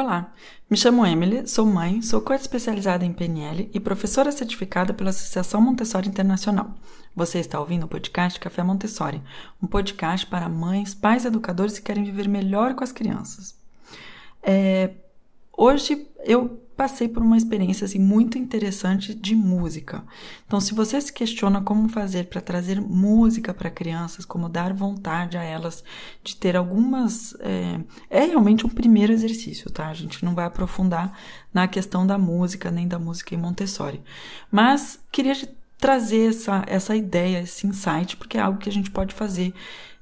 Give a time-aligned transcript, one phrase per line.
[0.00, 0.32] Olá,
[0.70, 5.60] me chamo Emily, sou mãe, sou coach especializada em PNL e professora certificada pela Associação
[5.60, 6.72] Montessori Internacional.
[7.16, 9.20] Você está ouvindo o podcast Café Montessori,
[9.60, 13.58] um podcast para mães, pais educadores que querem viver melhor com as crianças.
[14.40, 14.92] É,
[15.52, 20.04] hoje eu passei por uma experiência assim, muito interessante de música.
[20.46, 25.36] Então, se você se questiona como fazer para trazer música para crianças, como dar vontade
[25.36, 25.82] a elas
[26.22, 27.34] de ter algumas.
[27.40, 29.88] É, é, realmente um primeiro exercício, tá?
[29.88, 31.18] A gente não vai aprofundar
[31.52, 34.00] na questão da música, nem da música em Montessori.
[34.48, 35.34] Mas queria
[35.78, 39.52] trazer essa, essa ideia, esse insight, porque é algo que a gente pode fazer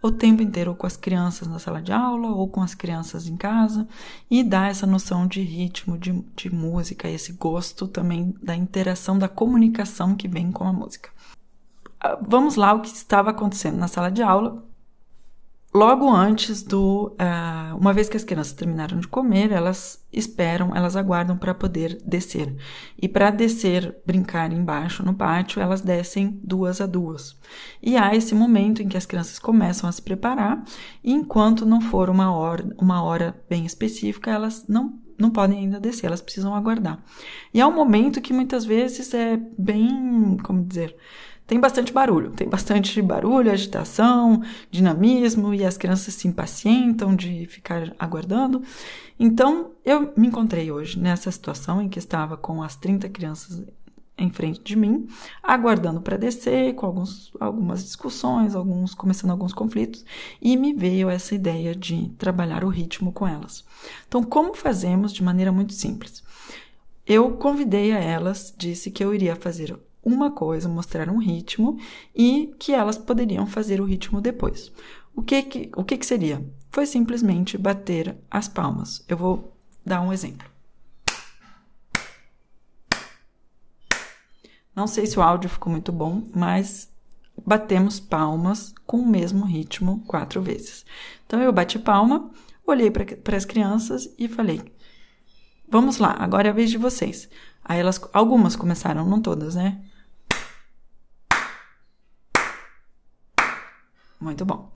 [0.00, 3.36] o tempo inteiro com as crianças na sala de aula ou com as crianças em
[3.36, 3.86] casa
[4.30, 9.28] e dar essa noção de ritmo, de, de música, esse gosto também da interação, da
[9.28, 11.10] comunicação que vem com a música.
[12.00, 14.67] Ah, vamos lá, o que estava acontecendo na sala de aula
[15.78, 17.14] logo antes do.
[17.20, 22.02] Uh, uma vez que as crianças terminaram de comer, elas esperam, elas aguardam para poder
[22.04, 22.54] descer.
[23.00, 27.38] E para descer, brincar embaixo no pátio, elas descem duas a duas.
[27.80, 30.64] E há esse momento em que as crianças começam a se preparar,
[31.02, 35.80] e enquanto não for uma hora, uma hora bem específica, elas não não podem ainda
[35.80, 37.02] descer, elas precisam aguardar.
[37.52, 40.94] E é um momento que muitas vezes é bem, como dizer,
[41.48, 47.94] tem bastante barulho, tem bastante barulho, agitação, dinamismo e as crianças se impacientam de ficar
[47.98, 48.62] aguardando.
[49.18, 53.64] Então, eu me encontrei hoje nessa situação em que estava com as 30 crianças
[54.18, 55.08] em frente de mim,
[55.42, 60.04] aguardando para descer, com alguns, algumas discussões, alguns começando alguns conflitos,
[60.42, 63.64] e me veio essa ideia de trabalhar o ritmo com elas.
[64.06, 66.22] Então, como fazemos de maneira muito simples?
[67.06, 69.74] Eu convidei a elas, disse que eu iria fazer
[70.08, 71.78] uma coisa, mostrar um ritmo
[72.14, 74.72] e que elas poderiam fazer o ritmo depois.
[75.14, 76.44] O que que, o que, que seria?
[76.70, 79.04] Foi simplesmente bater as palmas.
[79.08, 79.52] Eu vou
[79.84, 80.46] dar um exemplo.
[84.74, 86.88] Não sei se o áudio ficou muito bom, mas
[87.44, 90.84] batemos palmas com o mesmo ritmo quatro vezes.
[91.26, 92.30] Então eu bati palma,
[92.66, 94.62] olhei para as crianças e falei:
[95.68, 97.28] Vamos lá, agora é a vez de vocês.
[97.64, 99.82] Aí elas, algumas começaram, não todas, né?
[104.28, 104.70] Muito bom.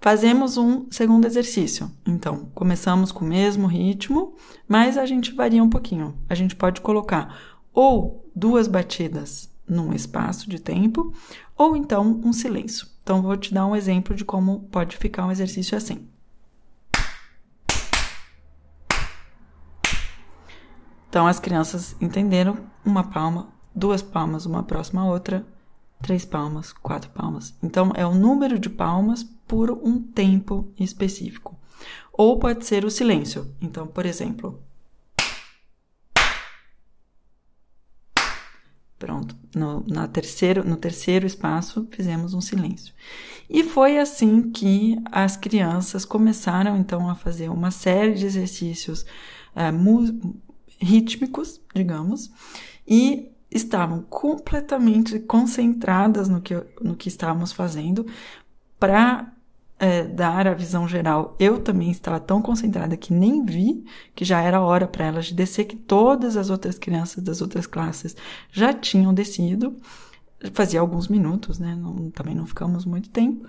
[0.00, 1.88] Fazemos um segundo exercício.
[2.04, 4.34] Então, começamos com o mesmo ritmo,
[4.66, 6.18] mas a gente varia um pouquinho.
[6.28, 7.38] A gente pode colocar
[7.72, 11.14] ou duas batidas num espaço de tempo,
[11.56, 12.88] ou então um silêncio.
[13.04, 16.08] Então, vou te dar um exemplo de como pode ficar um exercício assim.
[21.08, 25.46] Então, as crianças entenderam uma palma, duas palmas, uma próxima à outra,
[26.02, 27.54] três palmas, quatro palmas.
[27.62, 31.58] Então, é o número de palmas por um tempo específico.
[32.12, 33.54] Ou pode ser o silêncio.
[33.60, 34.62] Então, por exemplo.
[38.98, 42.94] Pronto, no, na terceiro, no terceiro espaço fizemos um silêncio.
[43.50, 49.04] E foi assim que as crianças começaram então a fazer uma série de exercícios
[49.56, 49.72] é,
[50.78, 52.30] rítmicos, digamos,
[52.86, 58.06] e estavam completamente concentradas no que, no que estávamos fazendo
[58.78, 59.32] para
[59.82, 61.34] é, dar a visão geral.
[61.40, 65.34] Eu também estava tão concentrada que nem vi que já era hora para elas de
[65.34, 68.16] descer, que todas as outras crianças das outras classes
[68.52, 69.76] já tinham descido.
[70.52, 71.76] Fazia alguns minutos, né?
[71.76, 73.46] Não, também não ficamos muito tempo.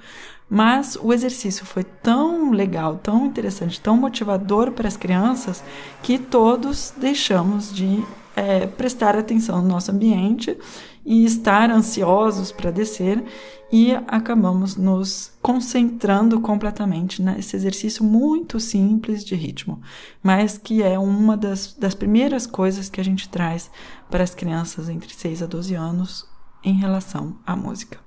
[0.49, 5.63] Mas o exercício foi tão legal, tão interessante, tão motivador para as crianças
[6.01, 8.03] que todos deixamos de
[8.35, 10.57] é, prestar atenção no nosso ambiente
[11.05, 13.23] e estar ansiosos para descer
[13.71, 19.81] e acabamos nos concentrando completamente nesse exercício muito simples de ritmo,
[20.21, 23.71] mas que é uma das, das primeiras coisas que a gente traz
[24.09, 26.32] para as crianças entre 6 a 12 anos
[26.63, 27.99] em relação à música.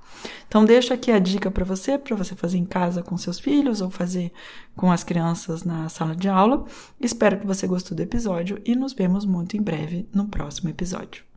[0.48, 3.80] Então deixo aqui a dica para você, para você fazer em casa com seus filhos
[3.80, 4.32] ou fazer
[4.74, 6.64] com as crianças na sala de aula.
[7.00, 11.35] Espero que você gostou do episódio e nos vemos muito em breve no próximo episódio.